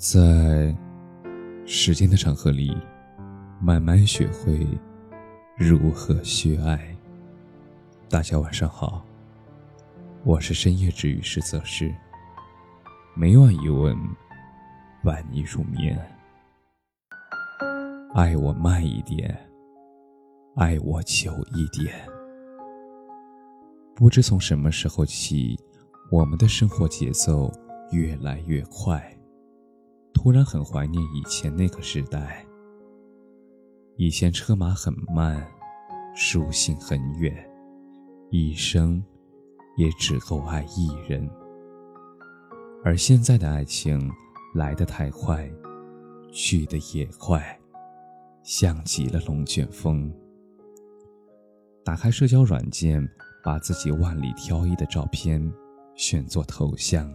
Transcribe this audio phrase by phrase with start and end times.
[0.00, 0.74] 在
[1.66, 2.74] 时间的长河里，
[3.60, 4.66] 慢慢学会
[5.58, 6.96] 如何去爱。
[8.08, 9.04] 大家晚上好，
[10.24, 11.94] 我是深夜治愈师泽师。
[13.14, 13.94] 每晚一问，
[15.04, 15.94] 伴你入眠。
[18.14, 19.38] 爱我慢一点，
[20.56, 21.94] 爱我久一点。
[23.94, 25.60] 不知从什么时候起，
[26.10, 27.52] 我们的生活节奏
[27.92, 29.14] 越来越快。
[30.22, 32.44] 突然很怀念以前那个时代。
[33.96, 35.50] 以前车马很慢，
[36.14, 37.34] 书信很远，
[38.28, 39.02] 一生
[39.78, 41.26] 也只够爱一人。
[42.84, 44.12] 而现在的爱情
[44.54, 45.50] 来得太快，
[46.30, 47.58] 去得也快，
[48.42, 50.12] 像极了龙卷风。
[51.82, 53.02] 打开社交软件，
[53.42, 55.50] 把自己万里挑一的照片
[55.94, 57.10] 选作头像。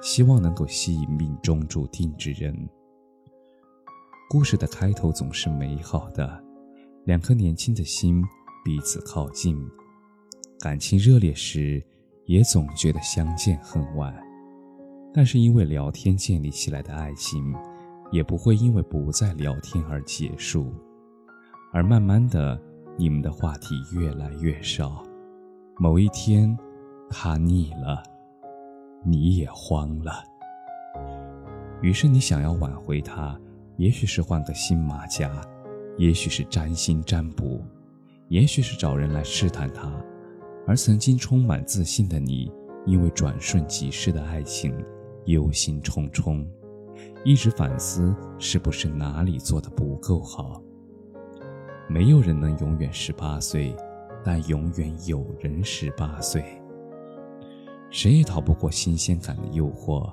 [0.00, 2.54] 希望能够吸引命中注定之人。
[4.28, 6.42] 故事的开头总是美好的，
[7.04, 8.24] 两颗年轻的心
[8.64, 9.60] 彼此靠近，
[10.60, 11.82] 感情热烈时，
[12.26, 14.14] 也总觉得相见恨晚。
[15.12, 17.54] 但是因为聊天建立起来的爱情，
[18.12, 20.72] 也不会因为不再聊天而结束。
[21.72, 22.60] 而慢慢的，
[22.96, 25.04] 你们的话题越来越少。
[25.76, 26.56] 某一天，
[27.08, 28.02] 他腻了。
[29.02, 30.22] 你也慌了，
[31.80, 33.38] 于是你想要挽回他，
[33.78, 35.40] 也许是换个新马甲，
[35.96, 37.64] 也许是占星占卜，
[38.28, 39.90] 也许是找人来试探他。
[40.66, 42.52] 而曾经充满自信的你，
[42.84, 44.76] 因为转瞬即逝的爱情，
[45.24, 46.46] 忧心忡忡，
[47.24, 50.62] 一直反思是不是哪里做的不够好。
[51.88, 53.74] 没有人能永远十八岁，
[54.22, 56.44] 但永远有人十八岁。
[57.90, 60.10] 谁也逃不过新鲜感的诱惑。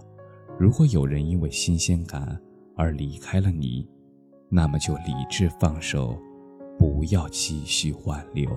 [0.58, 2.40] 如果有人因为新鲜感
[2.76, 3.88] 而离开了你，
[4.50, 6.18] 那么就理智放手，
[6.80, 8.50] 不要继续挽留。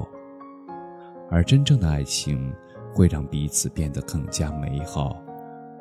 [1.30, 2.52] 而真正的爱情
[2.94, 5.22] 会让彼此变得更加美好，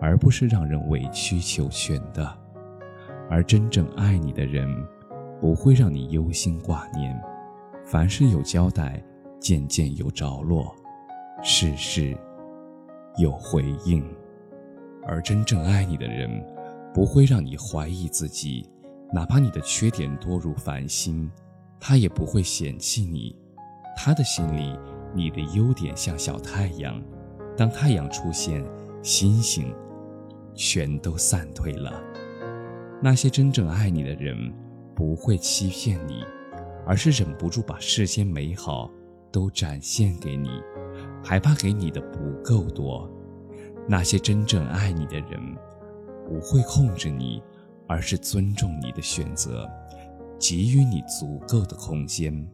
[0.02, 2.38] 而不是让人委曲求全的。
[3.30, 4.68] 而真正爱你的人，
[5.40, 7.18] 不会让你忧心挂念，
[7.86, 9.02] 凡事有交代，
[9.40, 10.76] 件件有着落，
[11.42, 12.18] 事事。
[13.20, 14.02] 有回应，
[15.06, 16.42] 而真正爱你的人，
[16.94, 18.66] 不会让你怀疑自己，
[19.12, 21.30] 哪怕你的缺点多如繁星，
[21.82, 23.36] 他也不会嫌弃你。
[23.98, 24.74] 他的心里，
[25.14, 26.98] 你的优点像小太阳，
[27.58, 28.64] 当太阳出现，
[29.04, 29.76] 星星
[30.56, 32.02] 全都散退了。
[33.04, 34.54] 那些真正爱你的人，
[34.96, 36.24] 不会欺骗你，
[36.86, 38.90] 而是忍不住把世间美好
[39.30, 40.50] 都展现给你。
[41.24, 43.10] 害怕给你的不够多，
[43.88, 45.40] 那些真正爱你的人，
[46.26, 47.42] 不会控制你，
[47.88, 49.70] 而是尊重你的选择，
[50.40, 52.48] 给予你足够的空间。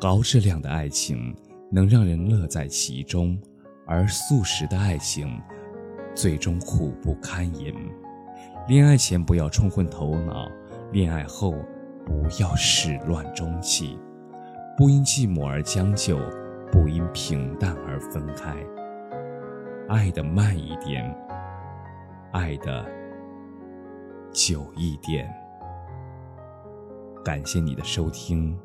[0.00, 1.34] 高质量的爱情
[1.70, 3.38] 能让人乐在其中，
[3.86, 5.38] 而速食的爱情，
[6.14, 7.74] 最终苦不堪言。
[8.66, 10.48] 恋爱前不要冲昏头脑，
[10.92, 11.54] 恋爱后
[12.06, 13.98] 不要始乱终弃，
[14.76, 16.18] 不因寂寞而将就。
[16.70, 18.56] 不因平淡而分开，
[19.88, 21.04] 爱的慢一点，
[22.32, 22.84] 爱的
[24.32, 25.28] 久一点。
[27.24, 28.58] 感谢你的收听，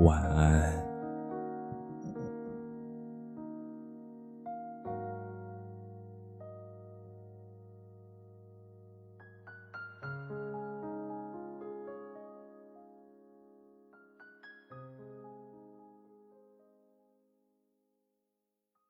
[0.00, 0.95] 晚安。